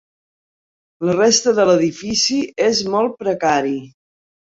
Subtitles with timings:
[1.09, 3.75] La resta de l'edifici és molt precari.